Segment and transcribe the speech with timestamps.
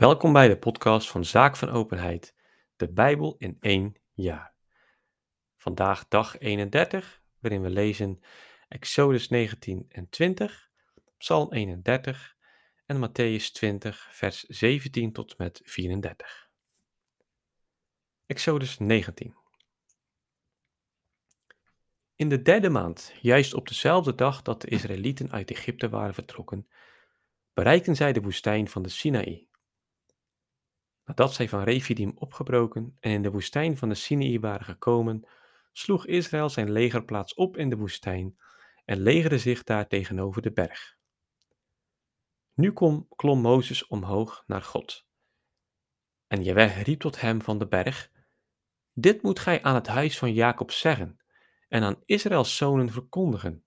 [0.00, 2.34] Welkom bij de podcast van Zaak van Openheid,
[2.76, 4.54] de Bijbel in één jaar.
[5.56, 8.20] Vandaag dag 31, waarin we lezen
[8.68, 10.70] Exodus 19 en 20,
[11.16, 12.36] Psalm 31
[12.86, 16.48] en Matthäus 20, vers 17 tot met 34.
[18.26, 19.34] Exodus 19.
[22.16, 26.68] In de derde maand, juist op dezelfde dag dat de Israëlieten uit Egypte waren vertrokken,
[27.52, 29.48] bereikten zij de woestijn van de Sinaï.
[31.04, 35.28] Nadat zij van Refidim opgebroken en in de woestijn van de Sinaï waren gekomen,
[35.72, 38.38] sloeg Israël zijn legerplaats op in de woestijn
[38.84, 40.98] en legerde zich daar tegenover de berg.
[42.54, 45.06] Nu kom, klom Mozes omhoog naar God.
[46.26, 48.10] En Jeweh riep tot hem van de berg:
[48.92, 51.20] Dit moet gij aan het huis van Jacob zeggen
[51.68, 53.64] en aan Israëls zonen verkondigen.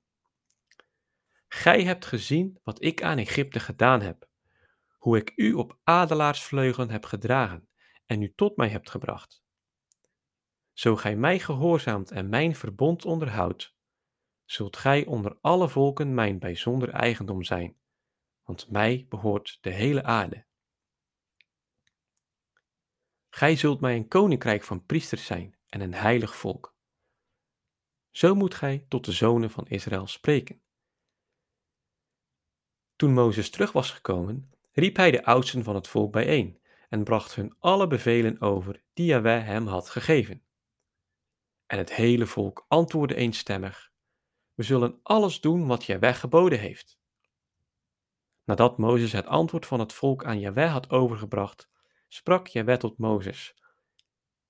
[1.48, 4.28] Gij hebt gezien wat ik aan Egypte gedaan heb
[5.04, 7.70] hoe ik u op adelaarsvleugelen heb gedragen
[8.06, 9.44] en u tot mij hebt gebracht.
[10.74, 13.76] Zo gij mij gehoorzaamt en mijn verbond onderhoudt,
[14.46, 17.78] zult gij onder alle volken mijn bijzonder eigendom zijn,
[18.44, 20.46] want mij behoort de hele aarde.
[23.30, 26.76] Gij zult mij een koninkrijk van priesters zijn en een heilig volk.
[28.12, 30.62] Zo moet gij tot de zonen van Israël spreken.
[32.96, 37.36] Toen Mozes terug was gekomen, riep hij de oudsten van het volk bijeen en bracht
[37.36, 40.44] hun alle bevelen over die Yahweh hem had gegeven.
[41.66, 43.92] En het hele volk antwoordde eenstemmig:
[44.54, 47.02] We zullen alles doen wat Yahweh geboden heeft.
[48.44, 51.70] Nadat Mozes het antwoord van het volk aan Yahweh had overgebracht,
[52.08, 53.56] sprak Yahweh tot Mozes: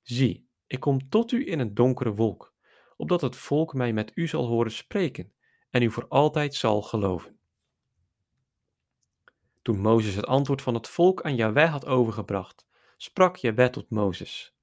[0.01, 2.53] Zie, ik kom tot u in een donkere wolk,
[2.97, 5.33] opdat het volk mij met u zal horen spreken
[5.69, 7.39] en u voor altijd zal geloven.
[9.63, 12.65] Toen Mozes het antwoord van het volk aan Jahweh had overgebracht,
[12.97, 14.55] sprak Jahweh tot Mozes.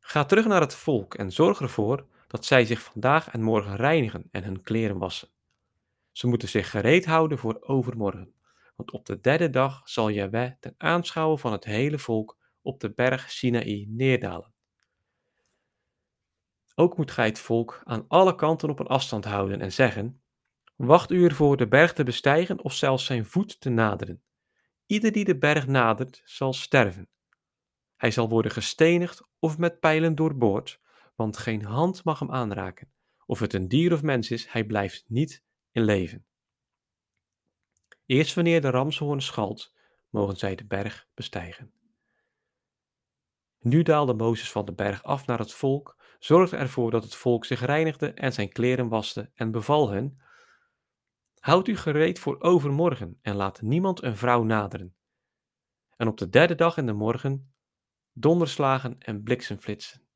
[0.00, 4.28] Ga terug naar het volk en zorg ervoor dat zij zich vandaag en morgen reinigen
[4.30, 5.28] en hun kleren wassen.
[6.10, 8.34] Ze moeten zich gereed houden voor overmorgen,
[8.76, 12.92] want op de derde dag zal Jahweh ten aanschouwen van het hele volk op de
[12.92, 14.52] berg Sinaï neerdalen.
[16.74, 20.21] Ook moet gij het volk aan alle kanten op een afstand houden en zeggen:
[20.84, 24.22] Wacht u ervoor de berg te bestijgen of zelfs zijn voet te naderen.
[24.86, 27.08] Ieder die de berg nadert, zal sterven.
[27.96, 30.80] Hij zal worden gestenigd of met pijlen doorboord,
[31.14, 32.92] want geen hand mag hem aanraken.
[33.26, 36.26] Of het een dier of mens is, hij blijft niet in leven.
[38.06, 39.74] Eerst wanneer de ramshoorn schalt,
[40.10, 41.72] mogen zij de berg bestijgen.
[43.58, 47.44] Nu daalde Mozes van de berg af naar het volk, zorgde ervoor dat het volk
[47.44, 50.20] zich reinigde en zijn kleren waste en beval hen
[51.42, 54.96] Houd u gereed voor overmorgen en laat niemand een vrouw naderen.
[55.96, 57.54] En op de derde dag in de morgen
[58.12, 60.06] donderslagen en bliksemflitsen.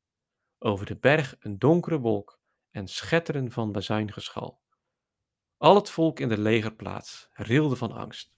[0.57, 2.39] Over de berg een donkere wolk
[2.69, 4.61] en schetteren van bazuingeschal.
[5.57, 8.35] Al het volk in de legerplaats rilde van angst.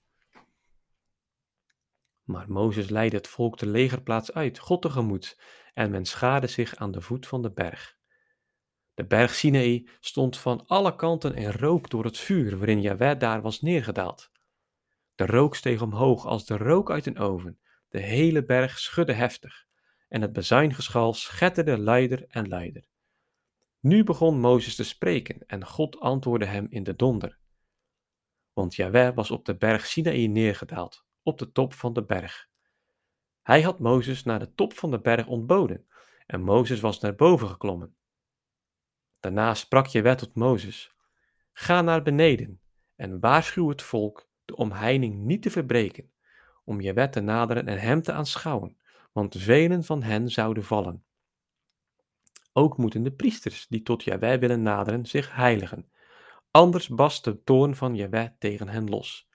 [2.22, 5.40] Maar Mozes leidde het volk de legerplaats uit, God tegemoet,
[5.72, 7.98] en men schaarde zich aan de voet van de berg.
[9.00, 13.42] De berg Sinaï stond van alle kanten en rook door het vuur waarin Jahweh daar
[13.42, 14.30] was neergedaald.
[15.14, 17.58] De rook steeg omhoog als de rook uit een oven.
[17.88, 19.66] De hele berg schudde heftig
[20.08, 22.84] en het bezuingeschal schetterde luider en luider.
[23.78, 27.38] Nu begon Mozes te spreken en God antwoordde hem in de donder.
[28.52, 32.48] Want Jahweh was op de berg Sinaï neergedaald, op de top van de berg.
[33.42, 35.86] Hij had Mozes naar de top van de berg ontboden
[36.26, 37.94] en Mozes was naar boven geklommen.
[39.20, 40.94] Daarna sprak je wet tot Mozes:
[41.52, 42.60] Ga naar beneden
[42.96, 46.12] en waarschuw het volk de omheining niet te verbreken,
[46.64, 48.76] om je wet te naderen en hem te aanschouwen,
[49.12, 51.04] want velen van hen zouden vallen.
[52.52, 55.90] Ook moeten de priesters die tot Jahweh willen naderen zich heiligen,
[56.50, 59.28] anders bast de toorn van Jahweh tegen hen los.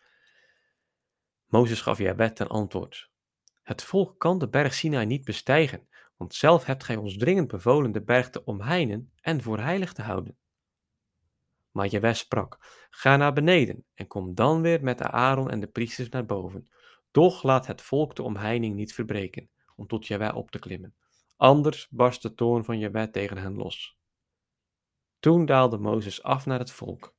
[1.46, 3.10] Mozes gaf Jahweh ten antwoord:
[3.64, 7.92] Het volk kan de berg Sinai niet bestijgen, want zelf hebt gij ons dringend bevolen
[7.92, 10.38] de berg te omheinen en voor heilig te houden.
[11.72, 12.58] Maar Jaweh sprak,
[12.90, 16.70] ga naar beneden en kom dan weer met de Aaron en de priesters naar boven.
[17.12, 20.96] Doch laat het volk de omheining niet verbreken, om tot Jaweh op te klimmen.
[21.36, 23.98] Anders barst de toorn van Jaweh tegen hen los.
[25.20, 27.16] Toen daalde Mozes af naar het volk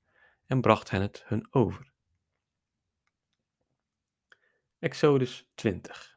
[0.46, 1.92] en bracht hen het hun over.
[4.78, 6.15] Exodus 20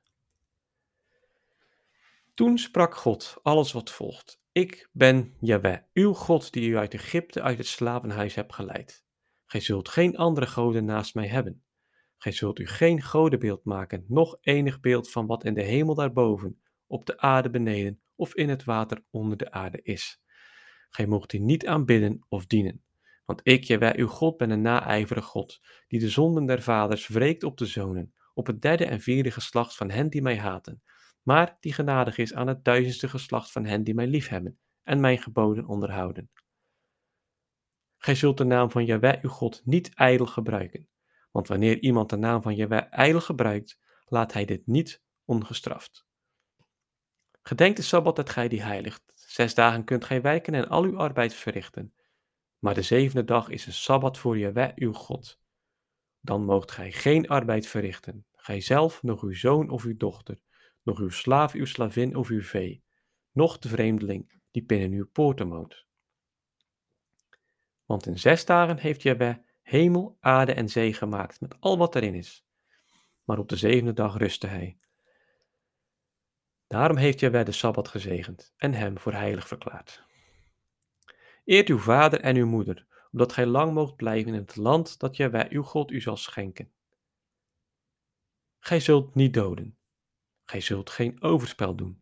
[2.39, 4.41] toen sprak God alles wat volgt.
[4.51, 9.06] Ik ben Jahweh, uw God die u uit Egypte uit het slavenhuis hebt geleid.
[9.45, 11.63] Gij zult geen andere goden naast mij hebben.
[12.18, 16.62] Gij zult u geen godenbeeld maken, noch enig beeld van wat in de hemel daarboven,
[16.88, 20.21] op de aarde beneden of in het water onder de aarde is.
[20.89, 22.83] Gij mocht die niet aanbidden of dienen.
[23.25, 27.44] Want ik, Jawel, uw God, ben een naijverige God, die de zonden der vaders wreekt
[27.44, 30.81] op de zonen, op het derde en vierde geslacht van hen die mij haten,
[31.21, 35.18] maar die genadig is aan het duizendste geslacht van hen die mij liefhebben en mijn
[35.18, 36.31] geboden onderhouden.
[37.98, 40.89] Gij zult de naam van Jawel, uw God, niet ijdel gebruiken,
[41.31, 46.07] want wanneer iemand de naam van Jawel ijdel gebruikt, laat hij dit niet ongestraft.
[47.42, 49.04] Gedenk de Sabbat dat gij die heiligt.
[49.16, 51.94] Zes dagen kunt gij werken en al uw arbeid verrichten.
[52.57, 55.39] Maar de zevende dag is een Sabbat voor Jawel, uw God.
[56.19, 60.39] Dan moogt gij geen arbeid verrichten, gij zelf, nog uw zoon of uw dochter,
[60.83, 62.83] nog uw slaaf, uw slavin of uw vee,
[63.31, 65.85] noch de vreemdeling die binnen uw poorten woont.
[67.85, 72.15] Want in zes dagen heeft Jawel hemel, aarde en zee gemaakt met al wat erin
[72.15, 72.45] is.
[73.23, 74.77] Maar op de zevende dag rustte hij.
[76.67, 80.03] Daarom heeft Jawel de Sabbat gezegend en hem voor heilig verklaard.
[81.43, 85.17] Eert uw vader en uw moeder, opdat gij lang moogt blijven in het land dat
[85.17, 86.71] Jawel uw God u zal schenken.
[88.59, 89.78] Gij zult niet doden.
[90.49, 92.01] Gij zult geen overspel doen.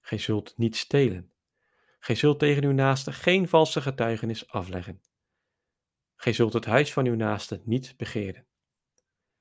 [0.00, 1.32] Gij zult niet stelen.
[1.98, 5.00] Gij zult tegen uw naaste geen valse getuigenis afleggen.
[6.16, 8.46] Gij zult het huis van uw naaste niet begeren.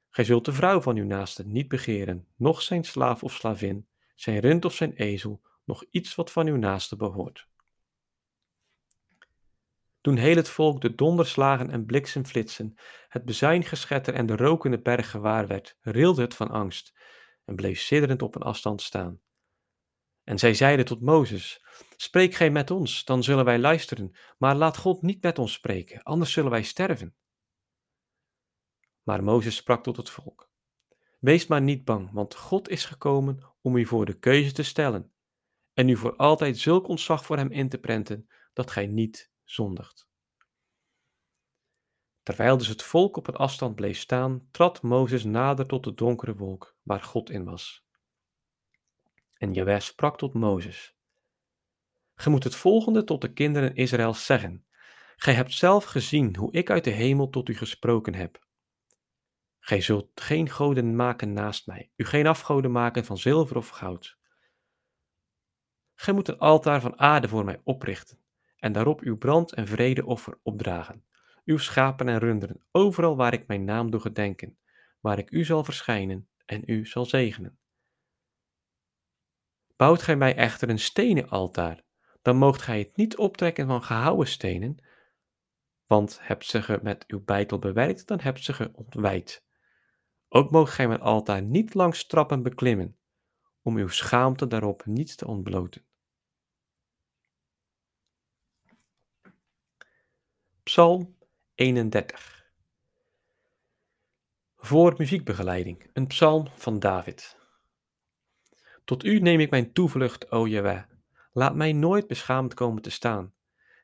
[0.09, 4.39] Gij zult de vrouw van uw naaste niet begeren, noch zijn slaaf of slavin, zijn
[4.39, 7.47] rund of zijn ezel, nog iets wat van uw naaste behoort.
[10.01, 12.75] Toen heel het volk de donderslagen en bliksemflitsen,
[13.09, 16.99] het bezuingeschetter en de rokende berg gewaar werd, rilde het van angst
[17.51, 19.21] en bleef sidderend op een afstand staan.
[20.23, 21.65] En zij zeiden tot Mozes:
[21.95, 26.03] Spreek gij met ons, dan zullen wij luisteren, maar laat God niet met ons spreken,
[26.03, 27.15] anders zullen wij sterven.
[29.03, 30.51] Maar Mozes sprak tot het volk:
[31.19, 35.13] Wees maar niet bang, want God is gekomen om u voor de keuze te stellen
[35.73, 40.09] en u voor altijd zulk ontzag voor hem in te prenten dat gij niet zondigt.
[42.31, 46.35] Terwijl dus het volk op een afstand bleef staan, trad Mozes nader tot de donkere
[46.35, 47.85] wolk waar God in was.
[49.37, 50.95] En Jaweh sprak tot Mozes:
[52.15, 54.65] Ge moet het volgende tot de kinderen Israëls zeggen:
[55.15, 58.45] Gij hebt zelf gezien hoe ik uit de hemel tot u gesproken heb.
[59.59, 64.17] Gij zult geen goden maken naast mij, u geen afgoden maken van zilver of goud.
[65.93, 68.19] Gij moet een altaar van aarde voor mij oprichten
[68.57, 71.05] en daarop uw brand- en vredeoffer opdragen,
[71.45, 74.57] uw schapen en runderen, overal waar ik mijn naam doe gedenken,
[74.99, 77.59] waar ik u zal verschijnen en u zal zegenen.
[79.75, 81.83] Bouwt gij mij echter een stenen altaar,
[82.21, 84.83] dan moogt gij het niet optrekken van gehouwen stenen,
[85.85, 89.45] want hebt ze ge met uw bijtel bewerkt, dan hebt ze ge ontwijd.
[90.27, 92.97] Ook moogt gij mijn altaar niet langs trappen beklimmen,
[93.61, 95.85] om uw schaamte daarop niet te ontbloten.
[100.63, 101.17] Psalm
[101.61, 102.51] 31
[104.55, 107.37] Voor muziekbegeleiding, een psalm van David.
[108.85, 110.83] Tot u neem ik mijn toevlucht, o Jaweh.
[111.31, 113.33] Laat mij nooit beschaamd komen te staan.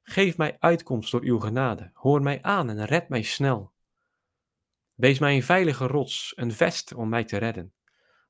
[0.04, 1.92] Geef mij uitkomst door uw genade.
[1.94, 3.74] Hoor mij aan en red mij snel.
[4.94, 7.74] Wees mij een veilige rots, een vest om mij te redden.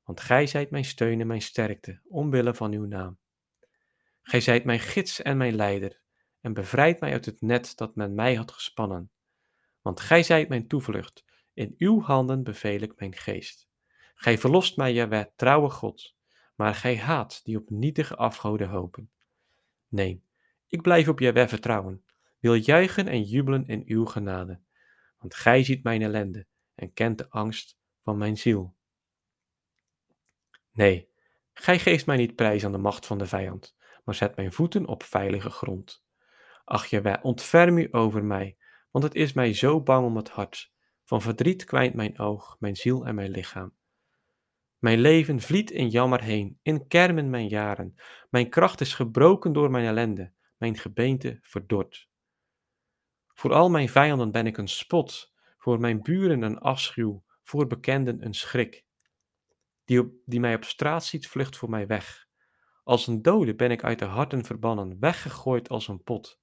[0.04, 3.18] Want gij zijt mijn steun en mijn sterkte, omwille van uw naam.
[4.22, 6.00] Gij zijt mijn gids en mijn leider,
[6.40, 9.10] en bevrijd mij uit het net dat men mij had gespannen.
[9.88, 13.68] Want gij zijt mijn toevlucht, in uw handen beveel ik mijn geest.
[14.14, 16.16] Gij verlost mij, Jaweh, trouwe God,
[16.54, 19.10] maar gij haat die op nietige afgoden hopen.
[19.88, 20.22] Nee,
[20.66, 22.04] ik blijf op Jaweh vertrouwen,
[22.38, 24.60] wil juichen en jubelen in uw genade.
[25.18, 28.74] Want gij ziet mijn ellende en kent de angst van mijn ziel.
[30.72, 31.08] Nee,
[31.52, 34.86] gij geeft mij niet prijs aan de macht van de vijand, maar zet mijn voeten
[34.86, 36.04] op veilige grond.
[36.64, 38.56] Ach Jaweh, ontferm u over mij,
[38.90, 40.72] want het is mij zo bang om het hart.
[41.04, 43.76] Van verdriet kwijnt mijn oog, mijn ziel en mijn lichaam.
[44.78, 47.94] Mijn leven vliet in jammer heen, in kermen mijn jaren.
[48.30, 52.08] Mijn kracht is gebroken door mijn ellende, mijn gebeente verdord.
[53.34, 58.24] Voor al mijn vijanden ben ik een spot, voor mijn buren een afschuw, voor bekenden
[58.24, 58.84] een schrik.
[59.84, 62.26] Die, die mij op straat ziet, vlucht voor mij weg.
[62.84, 66.40] Als een dode ben ik uit de harten verbannen, weggegooid als een pot.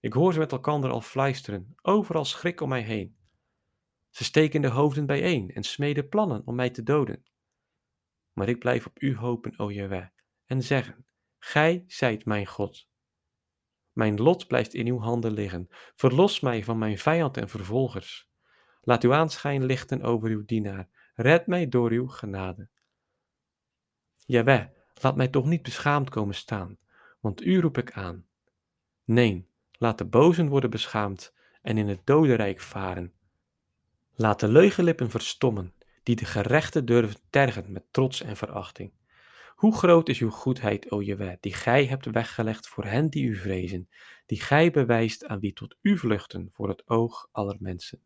[0.00, 3.16] Ik hoor ze met elkander al fluisteren, overal schrik om mij heen.
[4.10, 7.24] Ze steken de hoofden bijeen en smeden plannen om mij te doden.
[8.32, 10.06] Maar ik blijf op u hopen, o Jaweh,
[10.46, 11.06] en zeggen:
[11.38, 12.88] Gij zijt mijn God.
[13.92, 15.68] Mijn lot blijft in uw handen liggen.
[15.94, 18.30] Verlos mij van mijn vijand en vervolgers.
[18.80, 20.88] Laat uw aanschijn lichten over uw dienaar.
[21.14, 22.68] Red mij door uw genade.
[24.16, 26.78] Jaweh, laat mij toch niet beschaamd komen staan,
[27.20, 28.26] want u roep ik aan.
[29.04, 29.48] Nee,
[29.78, 33.12] laat de bozen worden beschaamd en in het dodenrijk varen.
[34.14, 38.92] Laat de leugenlippen verstommen, die de gerechten durven tergen met trots en verachting.
[39.54, 43.36] Hoe groot is uw goedheid, o Jeweh, die gij hebt weggelegd voor hen die u
[43.36, 43.88] vrezen,
[44.26, 48.02] die gij bewijst aan wie tot u vluchten voor het oog aller mensen.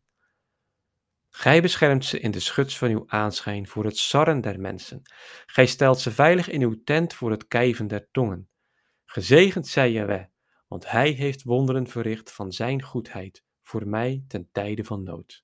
[1.29, 5.01] Gij beschermt ze in de schuts van uw aanschijn voor het sarren der mensen.
[5.45, 8.49] Gij stelt ze veilig in uw tent voor het kijven der tongen.
[9.05, 10.23] Gezegend zij Jeweh,
[10.73, 15.43] want hij heeft wonderen verricht van zijn goedheid voor mij ten tijde van nood.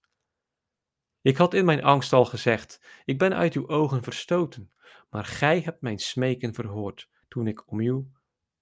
[1.21, 4.71] Ik had in mijn angst al gezegd: Ik ben uit uw ogen verstoten,
[5.09, 8.05] maar gij hebt mijn smeken verhoord toen ik om u,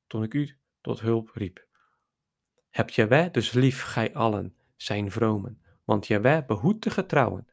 [0.08, 1.68] toen ik u tot hulp riep.
[2.70, 7.48] Hebt Jaweh dus lief, gij allen, zijn vromen, want Jaweh behoedt de getrouwen,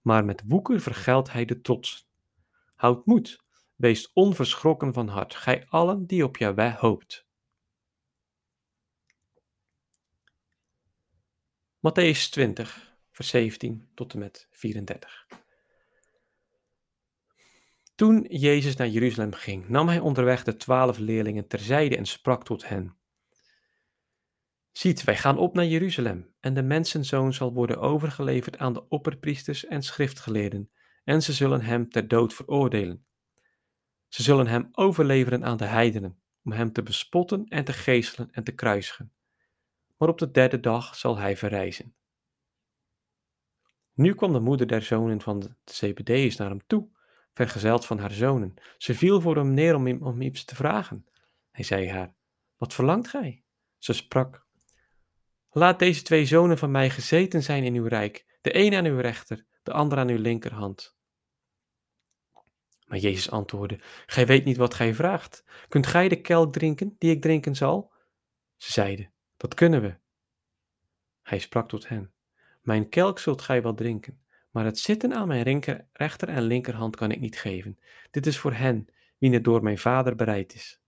[0.00, 2.08] maar met woeker vergeldt hij de trots.
[2.74, 7.28] Houd moed, wees onverschrokken van hart, gij allen die op Jaweh hoopt.
[11.80, 15.26] Matthäus 20, vers 17 tot en met 34.
[17.94, 22.68] Toen Jezus naar Jeruzalem ging, nam hij onderweg de twaalf leerlingen terzijde en sprak tot
[22.68, 22.96] hen.
[24.72, 29.66] Ziet, wij gaan op naar Jeruzalem, en de mensenzoon zal worden overgeleverd aan de opperpriesters
[29.66, 30.70] en schriftgeleerden,
[31.04, 33.06] en ze zullen hem ter dood veroordelen.
[34.08, 38.44] Ze zullen hem overleveren aan de heidenen, om hem te bespotten en te geeselen en
[38.44, 39.12] te kruisigen.
[40.00, 41.94] Maar op de derde dag zal hij verrijzen.
[43.92, 46.88] Nu kwam de moeder der zonen van de Zebedeus naar hem toe,
[47.32, 48.54] vergezeld van haar zonen.
[48.78, 51.06] Ze viel voor hem neer om, om iets te vragen.
[51.50, 52.14] Hij zei haar,
[52.56, 53.44] wat verlangt gij?
[53.78, 54.46] Ze sprak,
[55.50, 58.98] laat deze twee zonen van mij gezeten zijn in uw rijk, de een aan uw
[58.98, 60.96] rechter, de ander aan uw linkerhand.
[62.86, 65.44] Maar Jezus antwoordde, gij weet niet wat gij vraagt.
[65.68, 67.92] Kunt gij de kelk drinken, die ik drinken zal?
[68.56, 69.96] Ze zeiden, dat kunnen we.
[71.22, 72.12] Hij sprak tot hen,
[72.62, 77.10] mijn kelk zult gij wel drinken, maar het zitten aan mijn rechter en linkerhand kan
[77.10, 77.78] ik niet geven.
[78.10, 78.86] Dit is voor hen,
[79.18, 80.80] wie het door mijn vader bereid is.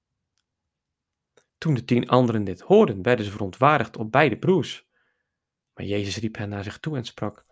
[1.59, 4.89] Toen de tien anderen dit hoorden, werden ze verontwaardigd op beide broers.
[5.75, 7.47] Maar Jezus riep hen naar zich toe en sprak: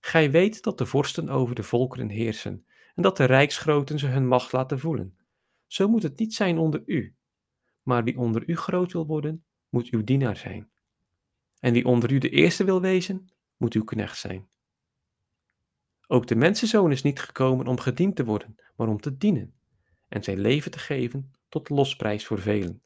[0.00, 4.26] Gij weet dat de vorsten over de volkeren heersen en dat de rijksgroten ze hun
[4.26, 5.18] macht laten voelen.
[5.66, 7.16] Zo moet het niet zijn onder u.
[7.82, 10.70] Maar wie onder u groot wil worden, moet uw dienaar zijn.
[11.60, 14.48] En wie onder u de eerste wil wezen, moet uw knecht zijn.
[16.06, 19.54] Ook de mensenzoon is niet gekomen om gediend te worden, maar om te dienen
[20.08, 22.82] en zijn leven te geven tot losprijs voor velen.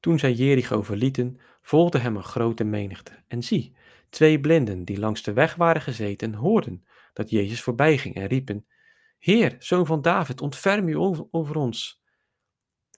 [0.00, 3.24] Toen zij Jericho verlieten, volgde hem een grote menigte.
[3.28, 3.76] En zie,
[4.10, 8.66] twee blinden die langs de weg waren gezeten, hoorden dat Jezus voorbijging en riepen:
[9.18, 10.96] Heer, zoon van David, ontferm u
[11.30, 12.01] over ons.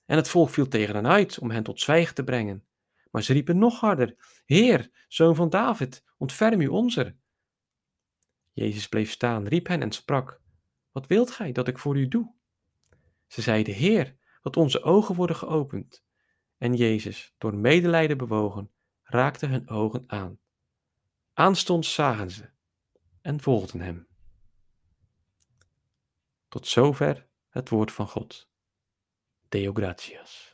[0.06, 2.64] En het volk viel tegen hen uit om hen tot zwijgen te brengen.
[3.11, 7.16] Maar ze riepen nog harder: Heer, zoon van David, ontferm u onzer.
[8.52, 10.40] Jezus bleef staan, riep hen en sprak:
[10.92, 12.32] Wat wilt gij dat ik voor u doe?
[13.26, 16.04] Ze zeiden: Heer, dat onze ogen worden geopend.
[16.58, 18.70] En Jezus, door medelijden bewogen,
[19.02, 20.38] raakte hun ogen aan.
[21.32, 22.50] Aanstonds zagen ze
[23.20, 24.06] en volgden hem.
[26.49, 28.52] Tot zover het woord van God.
[29.54, 30.53] Deus gratias